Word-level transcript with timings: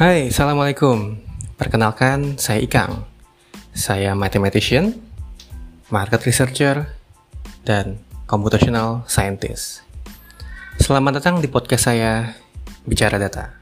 Hai, 0.00 0.32
Assalamualaikum. 0.32 1.20
Perkenalkan, 1.60 2.40
saya 2.40 2.64
Ikang. 2.64 3.04
Saya 3.76 4.16
mathematician, 4.16 4.96
market 5.92 6.24
researcher, 6.24 6.88
dan 7.68 8.00
computational 8.24 9.04
scientist. 9.04 9.84
Selamat 10.80 11.20
datang 11.20 11.44
di 11.44 11.52
podcast 11.52 11.92
saya, 11.92 12.32
Bicara 12.88 13.20
Data. 13.20 13.52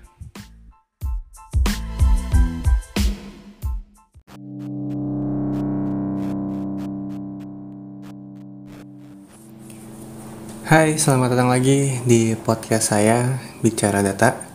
Hai, 10.70 10.94
selamat 10.94 11.34
datang 11.34 11.50
lagi 11.50 11.98
di 12.06 12.38
podcast 12.38 12.94
saya, 12.94 13.42
Bicara 13.58 14.06
Data 14.06 14.48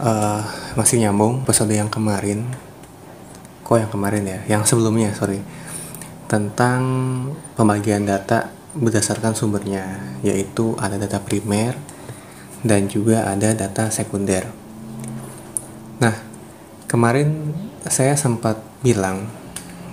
uh, 0.00 0.65
masih 0.76 1.00
nyambung 1.00 1.40
episode 1.40 1.72
yang 1.72 1.88
kemarin? 1.88 2.44
Kok 3.64 3.80
yang 3.80 3.88
kemarin 3.88 4.28
ya? 4.28 4.38
Yang 4.44 4.76
sebelumnya 4.76 5.08
sorry. 5.16 5.40
Tentang 6.28 6.84
pembagian 7.56 8.04
data 8.04 8.52
berdasarkan 8.76 9.32
sumbernya 9.32 10.12
yaitu 10.20 10.76
ada 10.76 11.00
data 11.00 11.16
primer 11.16 11.72
dan 12.60 12.92
juga 12.92 13.24
ada 13.24 13.56
data 13.56 13.88
sekunder. 13.88 14.44
Nah 15.96 16.12
kemarin 16.84 17.56
saya 17.88 18.12
sempat 18.12 18.60
bilang 18.84 19.32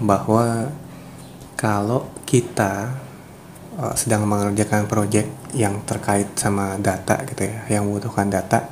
bahwa 0.03 0.67
kalau 1.55 2.11
kita 2.27 2.91
uh, 3.79 3.95
sedang 3.95 4.27
mengerjakan 4.27 4.83
proyek 4.91 5.31
yang 5.55 5.79
terkait 5.87 6.27
sama 6.35 6.75
data 6.75 7.23
gitu 7.23 7.47
ya 7.47 7.79
yang 7.79 7.87
membutuhkan 7.87 8.27
data 8.27 8.67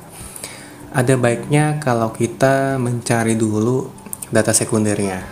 ada 0.92 1.16
baiknya 1.16 1.80
kalau 1.80 2.12
kita 2.12 2.76
mencari 2.76 3.32
dulu 3.32 3.88
data 4.28 4.52
sekundernya. 4.52 5.24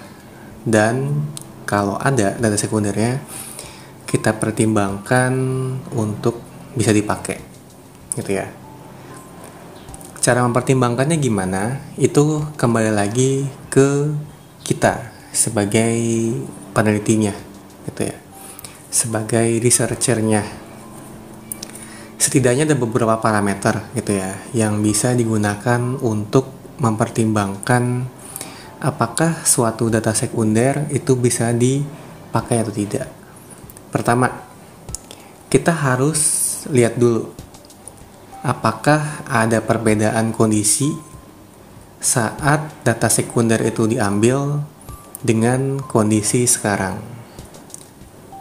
Dan 0.65 1.25
kalau 1.69 2.01
ada 2.01 2.37
data 2.37 2.57
sekundernya 2.57 3.21
kita 4.09 4.37
pertimbangkan 4.41 5.33
untuk 5.93 6.41
bisa 6.73 6.97
dipakai. 6.97 7.39
Gitu 8.17 8.41
ya. 8.41 8.49
Cara 10.21 10.45
mempertimbangkannya 10.45 11.17
gimana? 11.17 11.81
Itu 11.97 12.45
kembali 12.57 12.93
lagi 12.93 13.49
ke 13.73 14.13
kita 14.65 15.13
sebagai 15.33 15.97
penelitinya 16.77 17.33
gitu 17.89 18.09
ya. 18.09 18.17
Sebagai 18.91 19.61
researchernya 19.63 20.60
setidaknya 22.21 22.69
ada 22.69 22.77
beberapa 22.77 23.17
parameter 23.17 23.81
gitu 23.97 24.21
ya 24.21 24.37
yang 24.53 24.85
bisa 24.85 25.17
digunakan 25.17 25.81
untuk 26.05 26.53
mempertimbangkan 26.77 28.05
apakah 28.77 29.41
suatu 29.49 29.89
data 29.89 30.13
sekunder 30.13 30.85
itu 30.93 31.17
bisa 31.17 31.49
dipakai 31.57 32.61
atau 32.61 32.73
tidak. 32.77 33.09
Pertama, 33.89 34.29
kita 35.49 35.73
harus 35.73 36.21
lihat 36.69 37.01
dulu 37.01 37.33
apakah 38.45 39.25
ada 39.25 39.65
perbedaan 39.65 40.37
kondisi 40.37 40.93
saat 42.01 42.85
data 42.85 43.09
sekunder 43.09 43.61
itu 43.65 43.89
diambil 43.89 44.61
dengan 45.25 45.81
kondisi 45.85 46.45
sekarang. 46.45 47.01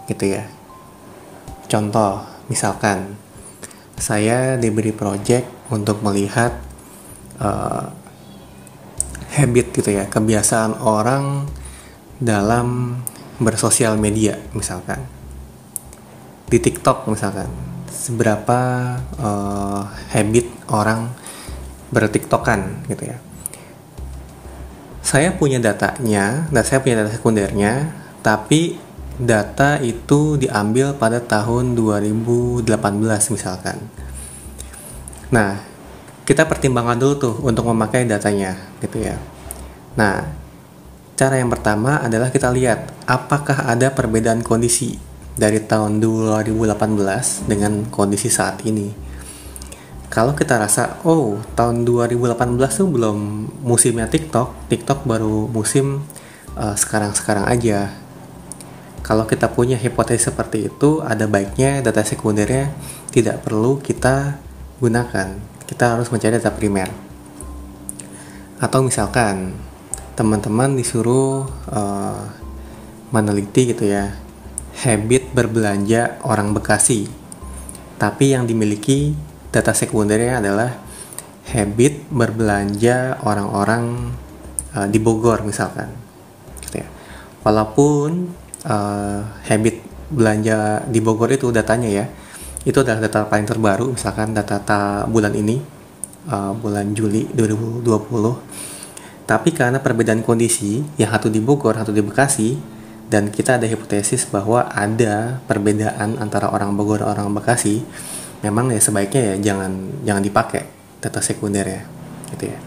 Gitu 0.08 0.36
ya. 0.36 0.48
Contoh, 1.68 2.24
misalkan 2.48 3.20
saya 4.00 4.56
diberi 4.56 4.96
project 4.96 5.46
untuk 5.70 6.02
melihat 6.02 6.56
uh, 7.38 7.92
habit 9.36 9.72
gitu 9.76 9.94
ya 9.94 10.10
kebiasaan 10.10 10.82
orang 10.82 11.46
dalam 12.20 13.00
bersosial 13.40 13.96
media 13.96 14.40
misalkan. 14.52 15.00
Di 16.50 16.58
TikTok 16.60 17.08
misalkan. 17.08 17.48
Seberapa 17.90 18.60
uh, 19.22 19.84
habit 20.16 20.50
orang 20.72 21.14
bertiktokan 21.94 22.86
gitu 22.90 23.06
ya. 23.06 23.18
Saya 25.06 25.34
punya 25.34 25.58
datanya 25.58 26.50
dan 26.50 26.64
saya 26.66 26.80
punya 26.82 27.02
data 27.02 27.14
sekundernya 27.14 27.94
tapi 28.22 28.89
data 29.20 29.76
itu 29.84 30.40
diambil 30.40 30.96
pada 30.96 31.20
tahun 31.20 31.76
2018 31.76 32.64
misalkan. 33.36 33.76
Nah, 35.30 35.60
kita 36.24 36.48
pertimbangkan 36.48 36.96
dulu 36.96 37.14
tuh 37.20 37.36
untuk 37.44 37.68
memakai 37.68 38.08
datanya 38.08 38.56
gitu 38.80 39.04
ya. 39.04 39.20
Nah, 40.00 40.24
cara 41.20 41.36
yang 41.36 41.52
pertama 41.52 42.00
adalah 42.00 42.32
kita 42.32 42.48
lihat 42.48 42.96
apakah 43.04 43.68
ada 43.68 43.92
perbedaan 43.92 44.40
kondisi 44.40 44.96
dari 45.36 45.60
tahun 45.60 46.00
2018 46.00 47.44
dengan 47.44 47.92
kondisi 47.92 48.32
saat 48.32 48.64
ini. 48.64 49.12
Kalau 50.10 50.34
kita 50.34 50.58
rasa, 50.58 51.04
oh 51.06 51.38
tahun 51.54 51.86
2018 51.86 52.34
tuh 52.72 52.88
belum 52.90 53.18
musimnya 53.62 54.10
TikTok, 54.10 54.72
TikTok 54.72 55.06
baru 55.06 55.46
musim 55.52 56.02
eh, 56.58 56.76
sekarang-sekarang 56.76 57.46
uh, 57.46 57.54
aja 57.54 58.09
kalau 59.00 59.24
kita 59.26 59.48
punya 59.50 59.80
hipotesis 59.80 60.30
seperti 60.30 60.68
itu, 60.68 61.00
ada 61.00 61.26
baiknya 61.26 61.80
data 61.80 62.04
sekundernya 62.04 62.72
tidak 63.10 63.42
perlu 63.42 63.80
kita 63.80 64.38
gunakan. 64.80 65.40
Kita 65.66 65.96
harus 65.96 66.12
mencari 66.12 66.38
data 66.38 66.52
primer. 66.52 66.90
Atau 68.60 68.84
misalkan 68.84 69.56
teman-teman 70.20 70.76
disuruh 70.76 71.48
uh, 71.72 72.24
meneliti 73.10 73.72
gitu 73.72 73.88
ya, 73.88 74.14
habit 74.84 75.32
berbelanja 75.32 76.20
orang 76.28 76.52
Bekasi. 76.52 77.08
Tapi 78.00 78.36
yang 78.36 78.48
dimiliki 78.48 79.16
data 79.52 79.72
sekundernya 79.72 80.44
adalah 80.44 80.76
habit 81.50 82.08
berbelanja 82.12 83.24
orang-orang 83.24 84.14
uh, 84.76 84.88
di 84.92 85.00
Bogor 85.00 85.48
misalkan. 85.48 85.90
Gitu 86.68 86.84
ya. 86.84 86.88
Walaupun 87.48 88.28
uh, 88.66 89.22
habit 89.46 89.86
belanja 90.10 90.84
di 90.90 91.00
Bogor 91.00 91.30
itu 91.32 91.54
datanya 91.54 91.90
ya. 91.92 92.06
Itu 92.66 92.84
adalah 92.84 93.06
data 93.06 93.30
paling 93.30 93.48
terbaru 93.48 93.96
misalkan 93.96 94.36
data-data 94.36 95.08
bulan 95.08 95.32
ini 95.38 95.60
uh, 96.28 96.52
bulan 96.58 96.92
Juli 96.92 97.30
2020 97.32 97.88
tapi 99.30 99.54
karena 99.54 99.78
perbedaan 99.78 100.26
kondisi 100.26 100.82
yang 100.98 101.14
satu 101.14 101.30
di 101.30 101.38
Bogor 101.38 101.78
satu 101.78 101.94
di 101.94 102.02
Bekasi 102.02 102.58
dan 103.14 103.30
kita 103.30 103.62
ada 103.62 103.70
hipotesis 103.70 104.26
bahwa 104.26 104.66
ada 104.74 105.38
perbedaan 105.46 106.18
antara 106.18 106.50
orang 106.50 106.74
Bogor 106.74 107.06
dan 107.06 107.14
orang 107.14 107.30
Bekasi 107.38 107.86
memang 108.42 108.74
ya 108.74 108.82
sebaiknya 108.82 109.22
ya 109.22 109.54
jangan 109.54 109.72
jangan 110.02 110.24
dipakai 110.26 110.64
data 110.98 111.22
sekunder 111.22 111.62
ya 111.62 111.82
gitu 112.34 112.50
ya. 112.50 112.60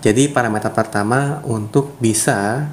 Jadi 0.00 0.32
parameter 0.32 0.68
pertama 0.72 1.40
untuk 1.48 1.96
bisa 1.96 2.68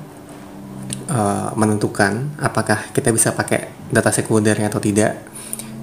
uh, 1.08 1.52
menentukan 1.56 2.38
apakah 2.40 2.92
kita 2.92 3.10
bisa 3.12 3.34
pakai 3.34 3.72
data 3.92 4.12
sekundernya 4.12 4.68
atau 4.68 4.84
tidak. 4.84 5.18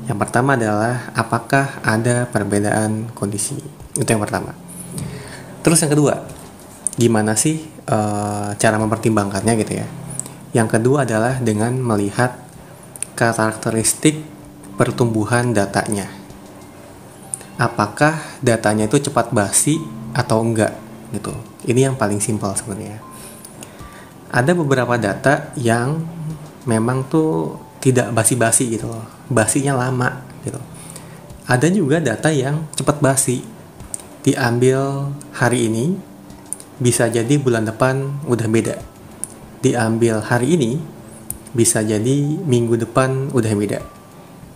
Yang 0.05 0.19
pertama 0.21 0.55
adalah 0.55 1.11
apakah 1.17 1.81
ada 1.81 2.29
perbedaan 2.29 3.09
kondisi. 3.17 3.57
Itu 3.97 4.05
yang 4.05 4.21
pertama. 4.21 4.53
Terus 5.65 5.81
yang 5.81 5.93
kedua, 5.97 6.15
gimana 7.01 7.33
sih 7.35 7.65
uh, 7.89 8.53
cara 8.61 8.77
mempertimbangkannya 8.77 9.55
gitu 9.65 9.73
ya? 9.81 9.87
Yang 10.53 10.79
kedua 10.79 11.09
adalah 11.09 11.41
dengan 11.41 11.73
melihat 11.81 12.37
karakteristik 13.17 14.21
pertumbuhan 14.77 15.57
datanya. 15.57 16.07
Apakah 17.57 18.21
datanya 18.45 18.91
itu 18.91 19.09
cepat 19.09 19.33
basi 19.33 19.81
atau 20.13 20.43
enggak 20.45 20.75
gitu. 21.17 21.33
Ini 21.65 21.91
yang 21.91 21.97
paling 21.97 22.19
simpel 22.21 22.53
sebenarnya 22.59 23.14
ada 24.35 24.51
beberapa 24.51 24.99
data 24.99 25.55
yang 25.55 26.03
memang 26.67 27.07
tuh 27.07 27.55
tidak 27.79 28.11
basi-basi 28.11 28.75
gitu 28.75 28.91
loh. 28.91 29.07
Basinya 29.31 29.79
lama 29.79 30.27
gitu. 30.43 30.59
Ada 31.47 31.71
juga 31.71 32.03
data 32.03 32.35
yang 32.35 32.67
cepat 32.75 32.99
basi. 32.99 33.47
Diambil 34.27 35.07
hari 35.39 35.71
ini 35.71 35.95
bisa 36.83 37.07
jadi 37.07 37.39
bulan 37.39 37.63
depan 37.63 38.27
udah 38.27 38.49
beda. 38.51 38.83
Diambil 39.63 40.19
hari 40.19 40.59
ini 40.59 40.83
bisa 41.55 41.87
jadi 41.87 42.27
minggu 42.43 42.75
depan 42.75 43.31
udah 43.31 43.53
beda. 43.55 43.81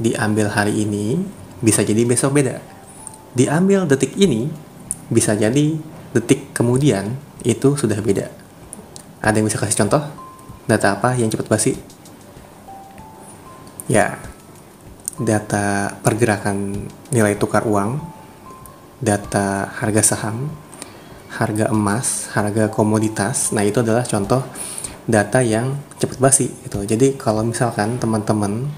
Diambil 0.02 0.50
hari 0.50 0.82
ini 0.82 1.22
bisa 1.62 1.86
jadi 1.86 2.02
besok 2.02 2.34
beda. 2.34 2.58
Diambil 3.38 3.86
detik 3.86 4.19
ini 4.19 4.50
bisa 5.06 5.38
jadi 5.38 5.78
detik 6.16 6.50
kemudian 6.50 7.14
itu 7.46 7.78
sudah 7.78 8.02
beda 8.02 8.47
ada 9.19 9.35
yang 9.35 9.47
bisa 9.47 9.59
kasih 9.59 9.87
contoh? 9.87 10.03
Data 10.69 10.94
apa 10.99 11.17
yang 11.19 11.32
cepat 11.32 11.49
basi? 11.50 11.75
Ya, 13.88 14.20
data 15.19 15.97
pergerakan 16.05 16.87
nilai 17.11 17.35
tukar 17.41 17.65
uang, 17.65 17.99
data 19.00 19.73
harga 19.81 20.03
saham, 20.15 20.53
harga 21.32 21.73
emas, 21.73 22.29
harga 22.37 22.69
komoditas. 22.69 23.50
Nah, 23.56 23.65
itu 23.65 23.81
adalah 23.81 24.05
contoh 24.05 24.44
data 25.09 25.41
yang 25.41 25.73
cepat 25.97 26.20
basi 26.20 26.53
gitu. 26.69 26.85
Jadi 26.85 27.17
kalau 27.17 27.41
misalkan 27.43 27.97
teman-teman 27.97 28.69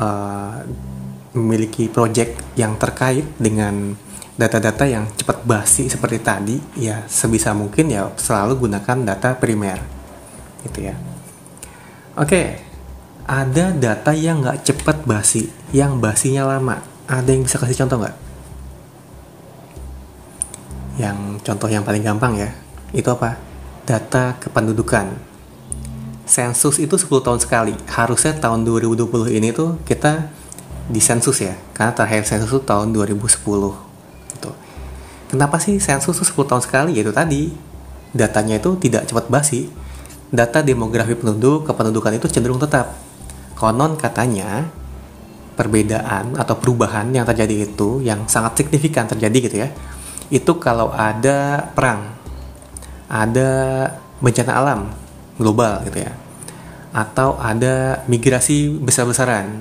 uh, 0.00 0.64
memiliki 1.36 1.86
project 1.86 2.40
yang 2.56 2.80
terkait 2.80 3.22
dengan 3.36 3.94
data-data 4.40 4.88
yang 4.88 5.04
cepat 5.12 5.44
basi 5.44 5.92
seperti 5.92 6.16
tadi, 6.24 6.56
ya 6.80 7.04
sebisa 7.04 7.52
mungkin 7.52 7.92
ya 7.92 8.08
selalu 8.16 8.64
gunakan 8.64 8.96
data 9.04 9.36
primer, 9.36 9.76
gitu 10.64 10.88
ya. 10.88 10.96
Oke, 12.16 12.56
ada 13.28 13.76
data 13.76 14.16
yang 14.16 14.40
nggak 14.40 14.64
cepat 14.64 15.04
basi, 15.04 15.52
yang 15.76 16.00
basinya 16.00 16.48
lama. 16.56 16.80
Ada 17.04 17.36
yang 17.36 17.44
bisa 17.44 17.60
kasih 17.60 17.84
contoh 17.84 18.00
nggak? 18.00 18.16
Yang 20.96 21.18
contoh 21.44 21.68
yang 21.68 21.84
paling 21.84 22.00
gampang 22.00 22.40
ya, 22.40 22.48
itu 22.96 23.12
apa? 23.12 23.36
Data 23.84 24.40
kependudukan. 24.40 25.28
Sensus 26.24 26.80
itu 26.80 26.96
10 26.96 27.20
tahun 27.20 27.42
sekali. 27.42 27.74
Harusnya 27.90 28.32
tahun 28.38 28.64
2020 28.64 29.36
ini 29.36 29.52
tuh 29.52 29.76
kita 29.84 30.32
di 30.88 31.02
sensus 31.02 31.44
ya, 31.44 31.58
karena 31.76 31.92
terakhir 31.92 32.24
sensus 32.24 32.48
itu 32.48 32.62
tahun 32.64 32.96
2010. 32.96 33.89
Kenapa 35.30 35.62
sih 35.62 35.78
sensus 35.78 36.18
itu 36.18 36.26
10 36.26 36.50
tahun 36.50 36.62
sekali? 36.66 36.90
Yaitu 36.98 37.14
tadi, 37.14 37.54
datanya 38.10 38.58
itu 38.58 38.74
tidak 38.82 39.06
cepat 39.06 39.30
basi. 39.30 39.70
Data 40.34 40.62
demografi 40.62 41.14
penduduk 41.14 41.70
kependudukan 41.70 42.18
itu 42.18 42.26
cenderung 42.26 42.58
tetap. 42.58 42.98
Konon 43.54 43.94
katanya, 43.94 44.66
perbedaan 45.54 46.34
atau 46.34 46.58
perubahan 46.58 47.14
yang 47.14 47.22
terjadi 47.28 47.70
itu 47.70 48.02
yang 48.02 48.26
sangat 48.26 48.64
signifikan 48.64 49.04
terjadi 49.04 49.38
gitu 49.44 49.56
ya 49.60 49.68
itu 50.30 50.52
kalau 50.62 50.94
ada 50.94 51.68
perang, 51.74 52.14
ada 53.10 53.50
bencana 54.22 54.52
alam 54.54 54.80
global 55.34 55.82
gitu 55.90 56.06
ya, 56.06 56.14
atau 56.94 57.34
ada 57.42 58.06
migrasi 58.06 58.70
besar-besaran, 58.78 59.58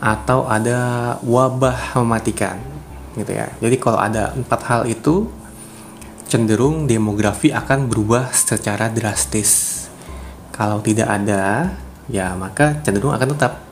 atau 0.00 0.48
ada 0.48 1.14
wabah 1.20 2.00
mematikan 2.00 2.56
gitu 3.20 3.32
ya. 3.34 3.50
Jadi 3.58 3.76
kalau 3.78 3.98
ada 3.98 4.32
empat 4.34 4.60
hal 4.70 4.82
itu 4.86 5.28
cenderung 6.28 6.86
demografi 6.86 7.50
akan 7.50 7.88
berubah 7.88 8.30
secara 8.30 8.92
drastis. 8.92 9.84
Kalau 10.54 10.82
tidak 10.82 11.08
ada, 11.08 11.74
ya 12.10 12.34
maka 12.34 12.78
cenderung 12.82 13.14
akan 13.14 13.34
tetap. 13.34 13.62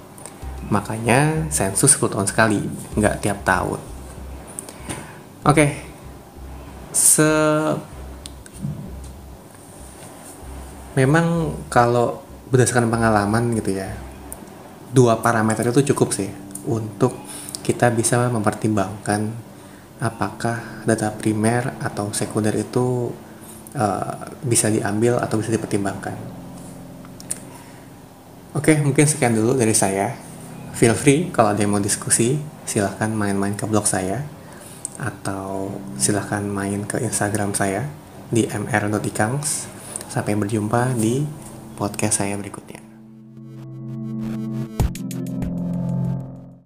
Makanya 0.67 1.47
sensus 1.51 1.95
10 1.95 2.11
tahun 2.11 2.27
sekali, 2.27 2.59
nggak 2.99 3.23
tiap 3.23 3.43
tahun. 3.47 3.79
Oke, 5.47 5.55
okay, 5.55 5.71
se 6.91 7.31
memang 10.97 11.53
kalau 11.69 12.25
berdasarkan 12.49 12.89
pengalaman 12.89 13.53
gitu 13.53 13.77
ya 13.77 13.93
dua 14.97 15.21
parameter 15.21 15.69
itu 15.69 15.93
cukup 15.93 16.17
sih 16.17 16.33
untuk 16.65 17.13
kita 17.67 17.91
bisa 17.91 18.31
mempertimbangkan 18.31 19.27
apakah 19.99 20.87
data 20.87 21.11
primer 21.11 21.75
atau 21.83 22.15
sekunder 22.15 22.55
itu 22.55 23.11
uh, 23.75 24.31
bisa 24.47 24.71
diambil 24.71 25.19
atau 25.19 25.43
bisa 25.43 25.51
dipertimbangkan. 25.51 26.15
Oke, 28.55 28.79
mungkin 28.79 29.05
sekian 29.05 29.35
dulu 29.35 29.59
dari 29.59 29.75
saya. 29.75 30.15
Feel 30.79 30.95
free 30.95 31.35
kalau 31.35 31.51
ada 31.51 31.61
yang 31.61 31.75
mau 31.75 31.83
diskusi, 31.83 32.39
silahkan 32.69 33.11
main-main 33.11 33.59
ke 33.59 33.67
blog 33.67 33.89
saya 33.91 34.23
atau 34.97 35.75
silahkan 36.01 36.41
main 36.47 36.87
ke 36.87 37.03
Instagram 37.03 37.53
saya 37.53 37.91
di 38.31 38.47
mr.ikangs. 38.47 39.75
Sampai 40.07 40.39
berjumpa 40.39 40.95
di 40.97 41.27
podcast 41.77 42.25
saya 42.25 42.39
berikutnya. 42.39 42.86